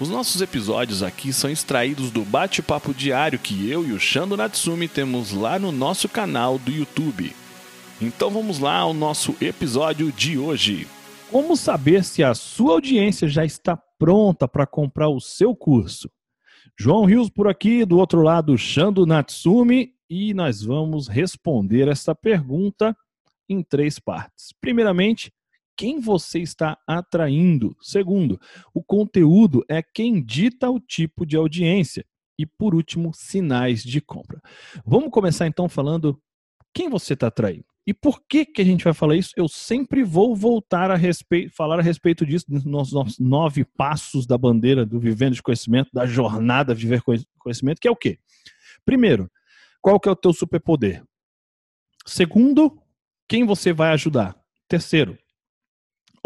[0.00, 4.86] Os nossos episódios aqui são extraídos do bate-papo diário que eu e o Shando Natsumi
[4.86, 7.34] temos lá no nosso canal do YouTube.
[8.00, 10.86] Então vamos lá ao nosso episódio de hoje.
[11.32, 16.08] Como saber se a sua audiência já está pronta para comprar o seu curso?
[16.78, 22.96] João Rios por aqui, do outro lado, Shando Natsumi, e nós vamos responder essa pergunta
[23.48, 24.54] em três partes.
[24.60, 25.32] Primeiramente,
[25.78, 27.76] quem você está atraindo.
[27.80, 28.40] Segundo,
[28.74, 32.04] o conteúdo é quem dita o tipo de audiência.
[32.36, 34.42] E por último, sinais de compra.
[34.84, 36.20] Vamos começar então falando
[36.74, 37.64] quem você está atraindo.
[37.86, 39.32] E por que, que a gente vai falar isso?
[39.36, 44.36] Eu sempre vou voltar a respeito, falar a respeito disso nos nossos nove passos da
[44.36, 47.02] bandeira do Vivendo de Conhecimento, da jornada Viver
[47.38, 48.18] Conhecimento, que é o quê?
[48.84, 49.30] Primeiro,
[49.80, 51.02] qual que é o teu superpoder?
[52.04, 52.78] Segundo,
[53.28, 54.36] quem você vai ajudar?
[54.68, 55.16] Terceiro,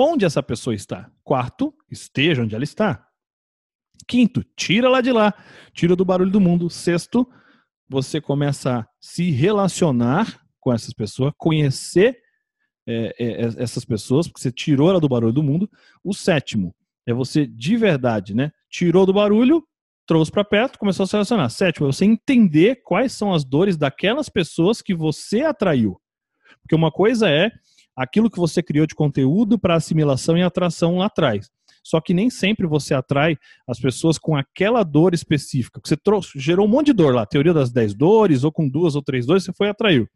[0.03, 1.11] onde essa pessoa está.
[1.23, 3.07] Quarto, esteja onde ela está.
[4.07, 5.33] Quinto, tira lá de lá,
[5.73, 6.69] tira do barulho do mundo.
[6.69, 7.27] Sexto,
[7.89, 12.19] você começa a se relacionar com essas pessoas, conhecer
[12.87, 15.71] é, é, essas pessoas, porque você tirou ela do barulho do mundo.
[16.03, 16.75] O sétimo
[17.07, 18.51] é você de verdade, né?
[18.71, 19.65] Tirou do barulho,
[20.07, 21.49] trouxe para perto, começou a se relacionar.
[21.49, 26.01] Sétimo é você entender quais são as dores daquelas pessoas que você atraiu.
[26.61, 27.51] Porque uma coisa é
[27.97, 31.51] aquilo que você criou de conteúdo para assimilação e atração lá atrás.
[31.85, 35.81] Só que nem sempre você atrai as pessoas com aquela dor específica.
[35.85, 38.95] Você trouxe, gerou um monte de dor lá, teoria das 10 dores, ou com duas
[38.95, 40.09] ou três dores, você foi e atraiu.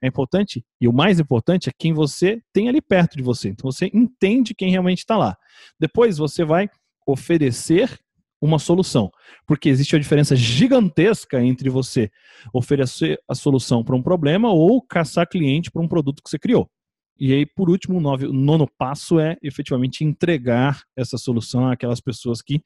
[0.00, 3.50] É importante, e o mais importante é quem você tem ali perto de você.
[3.50, 5.36] Então você entende quem realmente está lá.
[5.78, 6.68] Depois você vai
[7.06, 8.00] oferecer
[8.40, 9.10] uma solução.
[9.46, 12.10] Porque existe uma diferença gigantesca entre você
[12.52, 16.68] oferecer a solução para um problema ou caçar cliente para um produto que você criou.
[17.18, 22.62] E aí, por último, o, nono passo é efetivamente entregar essa solução àquelas pessoas que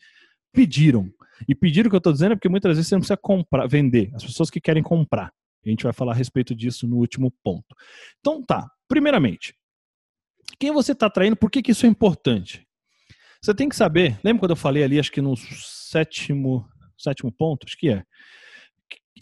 [0.53, 1.11] pediram.
[1.47, 3.67] E pedir o que eu estou dizendo é porque muitas vezes você não precisa comprar,
[3.67, 5.33] vender, as pessoas que querem comprar.
[5.65, 7.75] A gente vai falar a respeito disso no último ponto.
[8.21, 9.55] Então tá, primeiramente,
[10.59, 12.67] quem você está atraindo, por que, que isso é importante?
[13.43, 17.67] Você tem que saber, lembra quando eu falei ali, acho que no sétimo, sétimo ponto,
[17.67, 18.03] acho que é,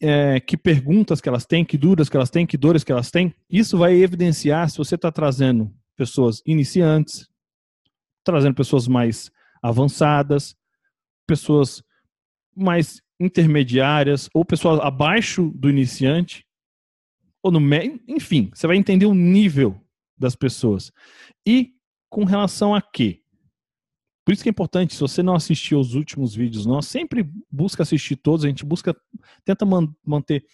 [0.01, 3.11] é, que perguntas que elas têm, que dúvidas que elas têm, que dores que elas
[3.11, 3.35] têm.
[3.49, 7.29] Isso vai evidenciar se você está trazendo pessoas iniciantes,
[8.25, 9.31] trazendo pessoas mais
[9.63, 10.57] avançadas,
[11.27, 11.83] pessoas
[12.55, 16.45] mais intermediárias ou pessoas abaixo do iniciante
[17.43, 19.79] ou no meio, enfim, você vai entender o nível
[20.17, 20.91] das pessoas.
[21.47, 21.75] E
[22.09, 23.24] com relação a quê?
[24.25, 27.83] Por isso que é importante, se você não assistiu os últimos vídeos, nós sempre busca
[27.83, 28.97] assistir todos, a gente busca,
[29.45, 30.45] tenta man manter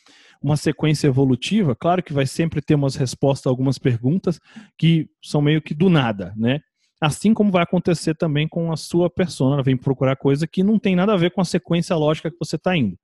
[0.43, 1.77] uma sequência evolutiva.
[1.77, 4.41] Claro que vai sempre ter umas respostas a algumas perguntas
[4.77, 6.61] que são meio que do nada, né?
[7.01, 10.79] Assim como vai acontecer também com a sua persona, ela vem procurar coisa que não
[10.79, 12.99] tem nada a ver com a sequência lógica que você está indo.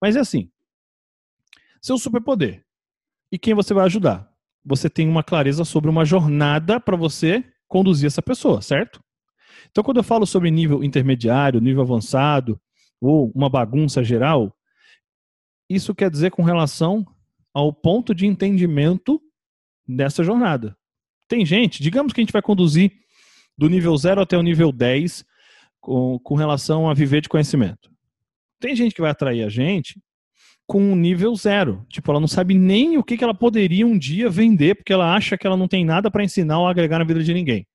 [0.00, 0.50] Mas é assim,
[1.80, 2.64] seu superpoder
[3.30, 4.28] e quem você vai ajudar.
[4.64, 9.00] Você tem uma clareza sobre uma jornada para você conduzir essa pessoa, certo?
[9.70, 12.60] Então, quando eu falo sobre nível intermediário, nível avançado,
[13.00, 14.54] ou uma bagunça geral,
[15.68, 17.06] isso quer dizer com relação
[17.52, 19.20] ao ponto de entendimento
[19.86, 20.76] dessa jornada.
[21.28, 22.92] Tem gente, digamos que a gente vai conduzir
[23.56, 25.24] do nível 0 até o nível 10
[25.80, 27.90] com, com relação a viver de conhecimento.
[28.58, 30.00] Tem gente que vai atrair a gente
[30.66, 31.84] com um nível zero.
[31.88, 35.14] Tipo, ela não sabe nem o que, que ela poderia um dia vender, porque ela
[35.14, 37.66] acha que ela não tem nada para ensinar ou agregar na vida de ninguém.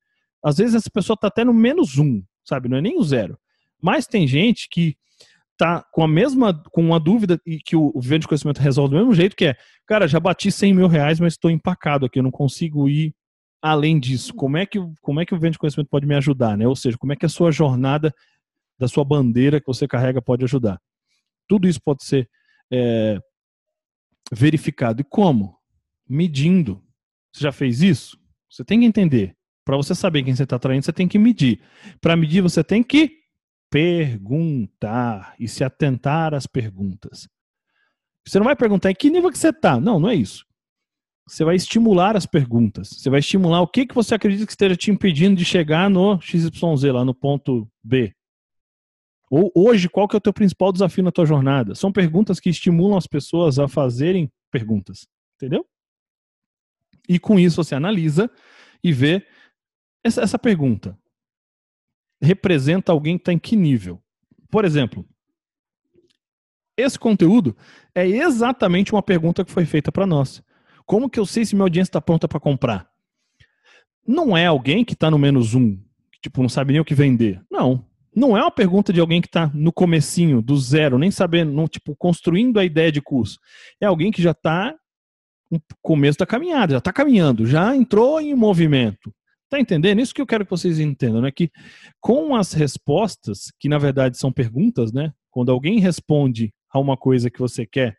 [0.45, 2.69] Às vezes essa pessoa está até no menos um, sabe?
[2.69, 3.35] Não é nem o zero.
[3.81, 4.95] Mas tem gente que
[5.57, 8.97] tá com a mesma, com uma dúvida e que o, o de conhecimento resolve do
[8.97, 9.55] mesmo jeito, que é,
[9.87, 13.15] cara, já bati 100 mil reais, mas estou empacado aqui, eu não consigo ir
[13.59, 14.35] além disso.
[14.35, 16.67] Como é que, como é que o vivendo de conhecimento pode me ajudar, né?
[16.67, 18.13] Ou seja, como é que a sua jornada
[18.77, 20.79] da sua bandeira que você carrega pode ajudar?
[21.47, 22.29] Tudo isso pode ser
[22.71, 23.19] é,
[24.31, 25.01] verificado.
[25.01, 25.57] E como?
[26.07, 26.83] Medindo.
[27.33, 28.19] Você já fez isso?
[28.47, 29.34] Você tem que entender.
[29.65, 31.59] Para você saber quem você está atraindo, você tem que medir.
[31.99, 33.19] Para medir, você tem que
[33.69, 37.27] perguntar e se atentar às perguntas.
[38.25, 39.79] Você não vai perguntar em que nível que você está.
[39.79, 40.45] Não, não é isso.
[41.27, 42.89] Você vai estimular as perguntas.
[42.89, 46.21] Você vai estimular o que, que você acredita que esteja te impedindo de chegar no
[46.21, 48.15] XYZ, lá no ponto B.
[49.31, 51.73] Ou hoje, qual que é o teu principal desafio na tua jornada?
[51.73, 55.07] São perguntas que estimulam as pessoas a fazerem perguntas.
[55.35, 55.65] Entendeu?
[57.09, 58.29] E com isso você analisa
[58.83, 59.25] e vê
[60.05, 60.97] essa, essa pergunta.
[62.21, 63.99] Representa alguém que está em que nível?
[64.51, 65.05] Por exemplo,
[66.77, 67.57] esse conteúdo
[67.93, 70.43] é exatamente uma pergunta que foi feita para nós.
[70.85, 72.87] Como que eu sei se minha audiência está pronta para comprar?
[74.07, 75.75] Não é alguém que está no menos um,
[76.11, 77.43] que tipo, não sabe nem o que vender.
[77.49, 77.83] Não.
[78.15, 81.67] Não é uma pergunta de alguém que está no comecinho, do zero, nem sabendo, não,
[81.67, 83.39] tipo, construindo a ideia de curso.
[83.81, 84.73] É alguém que já está
[85.51, 89.13] no começo da caminhada, já está caminhando, já entrou em movimento.
[89.49, 89.99] Tá entendendo?
[89.99, 91.31] Isso que eu quero que vocês entendam, né?
[91.31, 91.51] Que
[91.99, 95.13] com as respostas, que na verdade são perguntas, né?
[95.29, 97.97] Quando alguém responde a uma coisa que você quer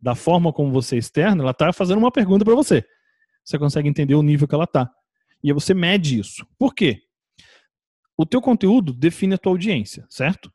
[0.00, 2.84] da forma como você é externa, ela está fazendo uma pergunta para você.
[3.44, 4.90] Você consegue entender o nível que ela está.
[5.42, 6.46] E você mede isso.
[6.58, 7.02] Por quê?
[8.16, 10.50] O teu conteúdo define a tua audiência, certo?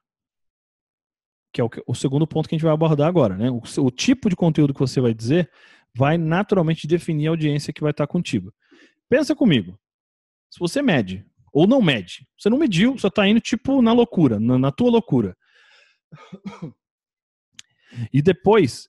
[1.52, 3.50] Que é o, segundo ponto que a gente vai abordar agora, né?
[3.50, 5.50] O, o, tipo de conteúdo que você vai dizer
[5.96, 8.54] vai naturalmente definir a audiência que vai estar contigo.
[9.10, 9.80] Pensa comigo.
[10.54, 14.40] Se você mede ou não mede, você não mediu, você está indo tipo na loucura,
[14.40, 15.36] na, na tua loucura.
[18.14, 18.88] E depois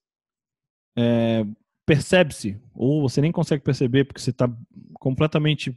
[0.94, 1.42] é,
[1.86, 4.46] percebe-se, ou você nem consegue perceber porque você está
[5.00, 5.74] completamente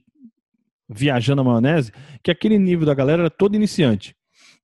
[0.89, 4.13] viajando a maionese, que aquele nível da galera era todo iniciante.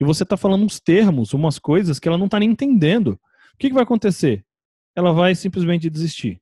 [0.01, 3.19] E você está falando uns termos, umas coisas que ela não está nem entendendo.
[3.53, 4.45] O que, que vai acontecer?
[4.93, 6.41] Ela vai simplesmente desistir.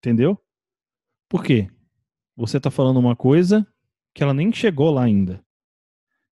[0.00, 0.38] Entendeu?
[1.30, 1.70] Por quê?
[2.36, 3.66] Você está falando uma coisa
[4.14, 5.42] que ela nem chegou lá ainda.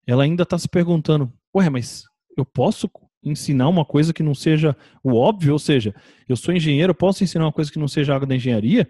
[0.06, 2.04] Ela ainda está se perguntando: ué, mas
[2.36, 2.90] eu posso
[3.22, 5.94] ensinar uma coisa que não seja o óbvio, ou seja,
[6.28, 8.86] eu sou engenheiro, eu posso ensinar uma coisa que não seja algo da engenharia?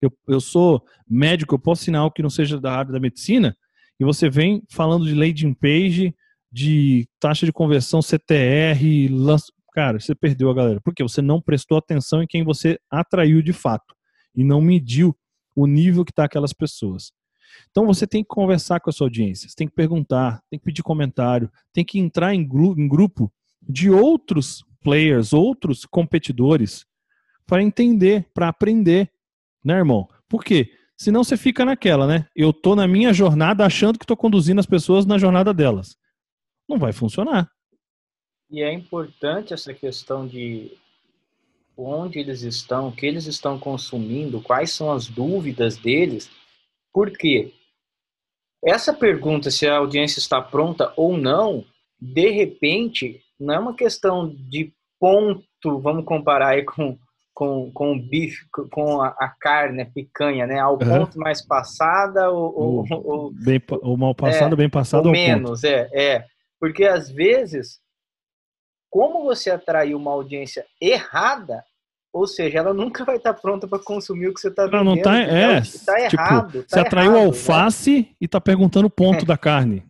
[0.00, 3.56] Eu, eu sou médico, eu posso ensinar algo que não seja da área da medicina?
[3.98, 6.14] E você vem falando de landing page,
[6.52, 9.52] de taxa de conversão CTR, lança...
[9.72, 10.80] cara, você perdeu a galera.
[10.80, 11.02] Por quê?
[11.02, 13.94] Você não prestou atenção em quem você atraiu de fato
[14.36, 15.16] e não mediu
[15.60, 17.12] o nível que está aquelas pessoas.
[17.70, 20.82] Então você tem que conversar com a sua audiência, tem que perguntar, tem que pedir
[20.82, 26.86] comentário, tem que entrar em, em grupo de outros players, outros competidores,
[27.44, 29.10] para entender, para aprender,
[29.64, 30.08] né, irmão?
[30.28, 30.72] Por quê?
[30.96, 32.26] Senão você fica naquela, né?
[32.36, 35.96] Eu tô na minha jornada achando que estou conduzindo as pessoas na jornada delas.
[36.68, 37.50] Não vai funcionar.
[38.50, 40.76] E é importante essa questão de
[41.78, 46.28] onde eles estão, o que eles estão consumindo, quais são as dúvidas deles,
[46.92, 47.52] porque
[48.64, 51.64] essa pergunta se a audiência está pronta ou não,
[52.00, 56.98] de repente, não é uma questão de ponto, vamos comparar aí com,
[57.32, 60.58] com, com o bife, com a, a carne, a picanha, né?
[60.58, 60.78] Ao uhum.
[60.78, 65.60] ponto mais passada ou, o, ou, bem, ou mal passado, é, bem passado ou menos,
[65.60, 65.64] ponto.
[65.66, 66.24] é, é.
[66.58, 67.78] Porque às vezes,
[68.90, 71.64] como você atraiu uma audiência errada,
[72.12, 74.84] ou seja, ela nunca vai estar pronta para consumir o que você está vendendo.
[74.84, 76.62] Não, não tá, é, tá tipo, errado.
[76.62, 78.08] Tá você atraiu errado, alface né?
[78.20, 79.26] e está perguntando o ponto é.
[79.26, 79.84] da carne.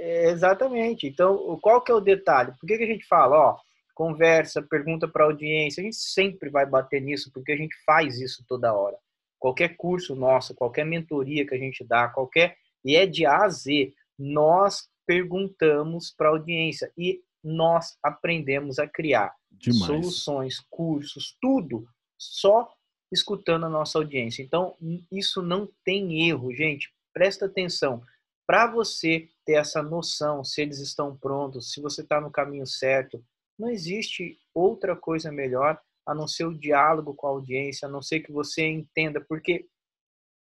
[0.00, 1.06] Exatamente.
[1.06, 2.52] Então, qual que é o detalhe?
[2.58, 3.56] Por que, que a gente fala, ó,
[3.94, 5.80] conversa, pergunta para a audiência?
[5.80, 8.96] A gente sempre vai bater nisso, porque a gente faz isso toda hora.
[9.38, 12.56] Qualquer curso nosso, qualquer mentoria que a gente dá, qualquer.
[12.84, 13.92] E é de A a Z.
[14.18, 19.84] Nós perguntamos para a audiência e nós aprendemos a criar Demais.
[19.84, 21.86] soluções, cursos, tudo
[22.18, 22.72] só
[23.12, 24.42] escutando a nossa audiência.
[24.42, 24.76] Então,
[25.10, 26.92] isso não tem erro, gente.
[27.12, 28.02] Presta atenção
[28.46, 33.24] para você ter essa noção se eles estão prontos, se você está no caminho certo.
[33.58, 38.02] Não existe outra coisa melhor a não ser o diálogo com a audiência, a não
[38.02, 39.68] ser que você entenda, porque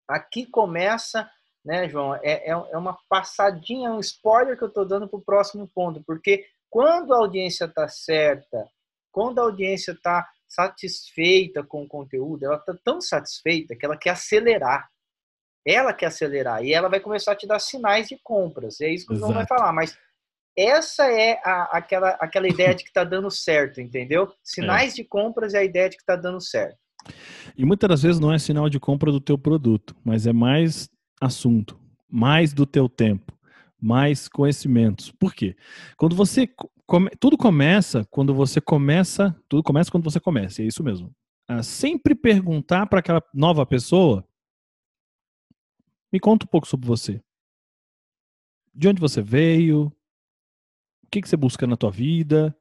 [0.08, 1.30] aqui começa,
[1.64, 2.16] né, João?
[2.16, 6.04] É, é, é uma passadinha, um spoiler que eu estou dando para o próximo ponto,
[6.06, 8.68] porque quando a audiência está certa,
[9.12, 14.12] quando a audiência está satisfeita com o conteúdo, ela está tão satisfeita que ela quer
[14.12, 14.88] acelerar.
[15.66, 18.82] Ela quer acelerar e ela vai começar a te dar sinais de compras.
[18.82, 19.72] É isso que o João vai falar.
[19.72, 19.98] Mas
[20.58, 24.32] essa é a, aquela, aquela ideia de que está dando certo, entendeu?
[24.44, 24.96] Sinais é.
[24.98, 26.78] de compras é a ideia de que está dando certo.
[27.58, 30.90] E muitas das vezes não é sinal de compra do teu produto, mas é mais
[31.24, 33.38] assunto, mais do teu tempo,
[33.80, 35.12] mais conhecimentos.
[35.12, 35.56] Por quê?
[35.98, 36.48] Quando você
[36.86, 41.14] come, tudo começa quando você começa, tudo começa quando você começa, é isso mesmo.
[41.48, 44.26] Ah, sempre perguntar para aquela nova pessoa
[46.12, 47.22] me conta um pouco sobre você.
[48.74, 49.88] De onde você veio?
[51.04, 52.56] O que, que você busca na tua vida?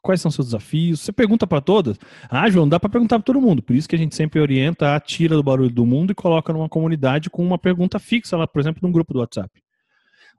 [0.00, 1.00] Quais são seus desafios?
[1.00, 1.98] Você pergunta para todas?
[2.30, 3.62] Ah, João, dá para perguntar para todo mundo.
[3.62, 6.52] Por isso que a gente sempre orienta a tira do barulho do mundo e coloca
[6.52, 9.62] numa comunidade com uma pergunta fixa lá, por exemplo, num grupo do WhatsApp.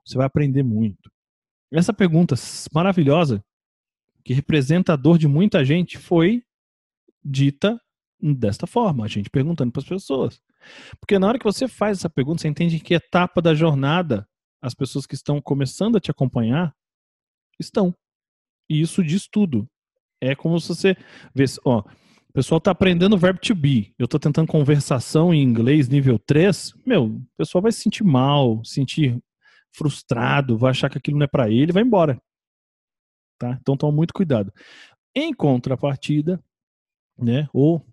[0.04, 1.10] Você vai aprender muito.
[1.70, 2.34] Essa pergunta
[2.72, 3.44] maravilhosa,
[4.24, 6.42] que representa a dor de muita gente, foi
[7.22, 7.80] dita
[8.20, 10.40] desta forma, a gente perguntando para as pessoas.
[10.98, 14.26] Porque na hora que você faz essa pergunta, você entende que etapa da jornada
[14.60, 16.74] as pessoas que estão começando a te acompanhar
[17.58, 17.94] estão.
[18.70, 19.68] E isso diz tudo.
[20.20, 20.96] É como se você
[21.34, 23.92] vê, ó, o pessoal está aprendendo o verbo to be.
[23.98, 26.74] Eu estou tentando conversação em inglês nível 3.
[26.86, 29.18] Meu, o pessoal vai se sentir mal, sentir
[29.72, 32.20] frustrado, vai achar que aquilo não é para ele, vai embora.
[33.36, 33.58] Tá?
[33.60, 34.52] Então toma muito cuidado.
[35.14, 36.40] Em contrapartida,
[37.18, 37.84] né, ou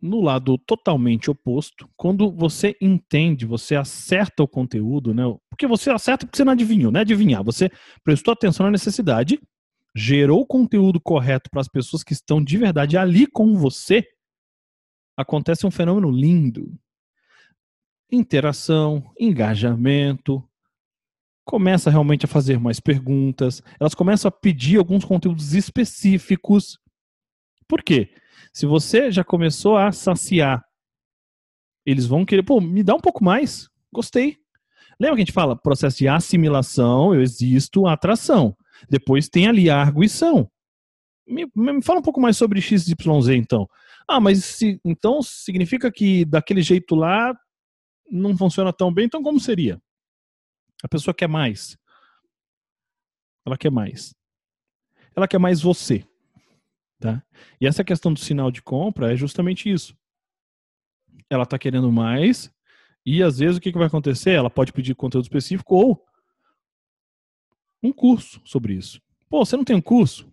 [0.00, 5.22] no lado totalmente oposto, quando você entende, você acerta o conteúdo, né?
[5.48, 7.00] Porque você acerta porque você não adivinhou, né?
[7.00, 7.42] Adivinhar.
[7.42, 7.70] Você
[8.04, 9.40] prestou atenção na necessidade,
[9.96, 14.06] gerou conteúdo correto para as pessoas que estão de verdade ali com você.
[15.16, 16.78] Acontece um fenômeno lindo.
[18.12, 20.46] Interação, engajamento,
[21.46, 26.78] começa realmente a fazer mais perguntas, elas começam a pedir alguns conteúdos específicos.
[27.66, 28.12] Por quê?
[28.52, 30.62] Se você já começou a saciar,
[31.86, 33.70] eles vão querer, pô, me dá um pouco mais.
[33.90, 34.36] Gostei.
[35.00, 38.54] Lembra que a gente fala processo de assimilação, eu existo, atração.
[38.88, 40.50] Depois tem ali a arguição.
[41.26, 42.94] Me, me fala um pouco mais sobre XYZ
[43.34, 43.68] então.
[44.08, 47.36] Ah, mas se, então significa que daquele jeito lá
[48.08, 49.80] não funciona tão bem, então como seria?
[50.82, 51.76] A pessoa quer mais.
[53.44, 54.14] Ela quer mais.
[55.14, 56.06] Ela quer mais você.
[57.00, 57.22] Tá?
[57.60, 59.96] E essa questão do sinal de compra é justamente isso.
[61.28, 62.52] Ela está querendo mais,
[63.04, 64.32] e às vezes o que, que vai acontecer?
[64.32, 66.04] Ela pode pedir conteúdo específico ou
[67.86, 69.00] um curso sobre isso.
[69.28, 70.30] Pô, você não tem um curso?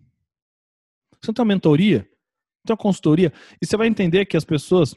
[1.20, 1.98] Você não tem uma mentoria?
[1.98, 3.32] Não tem uma consultoria?
[3.60, 4.94] E você vai entender que as pessoas,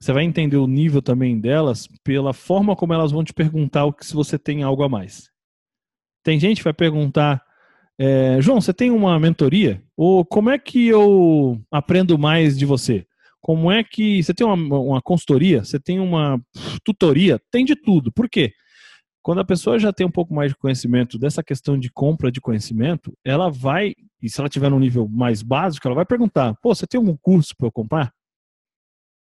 [0.00, 3.92] você vai entender o nível também delas pela forma como elas vão te perguntar o
[3.92, 5.30] que se você tem algo a mais.
[6.22, 7.42] Tem gente que vai perguntar
[7.98, 9.82] é, João, você tem uma mentoria?
[9.96, 13.06] Ou como é que eu aprendo mais de você?
[13.40, 14.22] Como é que.
[14.22, 15.64] Você tem uma, uma consultoria?
[15.64, 16.40] Você tem uma
[16.84, 17.40] tutoria?
[17.50, 18.12] Tem de tudo.
[18.12, 18.52] Por quê?
[19.26, 22.40] Quando a pessoa já tem um pouco mais de conhecimento dessa questão de compra de
[22.40, 23.92] conhecimento, ela vai,
[24.22, 27.16] e se ela tiver num nível mais básico, ela vai perguntar: pô, você tem algum
[27.16, 28.12] curso para eu comprar?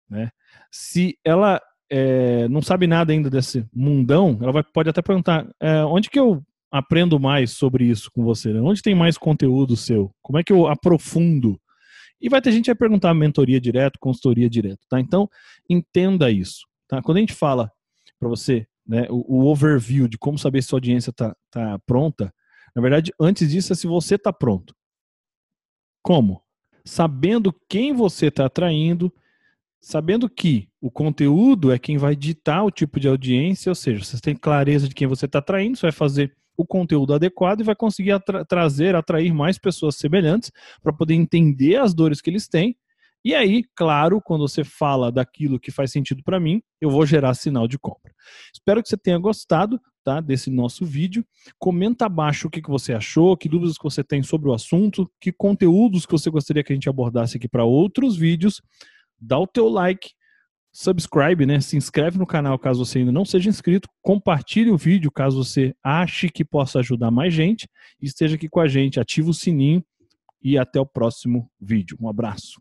[0.09, 0.31] Né?
[0.71, 5.85] Se ela é, não sabe nada ainda desse mundão, ela vai, pode até perguntar: é,
[5.85, 8.51] onde que eu aprendo mais sobre isso com você?
[8.51, 8.63] Né?
[8.63, 10.11] Onde tem mais conteúdo seu?
[10.23, 11.61] Como é que eu aprofundo?
[12.19, 14.99] E vai ter gente que vai perguntar mentoria direto, consultoria direto, tá?
[14.99, 15.29] Então,
[15.69, 17.03] entenda isso, tá?
[17.03, 17.71] Quando a gente fala
[18.19, 22.33] para você, né, o, o, overview de como saber se sua audiência está tá pronta,
[22.75, 24.75] na verdade, antes disso é se você está pronto.
[26.03, 26.43] Como?
[26.85, 29.12] Sabendo quem você está atraindo,
[29.81, 34.21] sabendo que o conteúdo é quem vai ditar o tipo de audiência, ou seja, você
[34.21, 37.75] tem clareza de quem você está atraindo, você vai fazer o conteúdo adequado e vai
[37.75, 40.51] conseguir atra trazer, atrair mais pessoas semelhantes
[40.83, 42.77] para poder entender as dores que eles têm.
[43.25, 47.35] E aí, claro, quando você fala daquilo que faz sentido para mim, eu vou gerar
[47.35, 48.12] sinal de compra.
[48.52, 51.25] Espero que você tenha gostado tá, desse nosso vídeo.
[51.59, 55.09] Comenta abaixo o que, que você achou, que dúvidas que você tem sobre o assunto,
[55.21, 58.61] que conteúdos que você gostaria que a gente abordasse aqui para outros vídeos.
[59.21, 60.11] Dá o teu like,
[60.73, 61.61] subscribe, né?
[61.61, 65.75] Se inscreve no canal caso você ainda não seja inscrito, compartilhe o vídeo caso você
[65.83, 67.69] ache que possa ajudar mais gente,
[68.00, 69.85] esteja aqui com a gente, ativa o sininho
[70.43, 71.97] e até o próximo vídeo.
[72.00, 72.61] Um abraço.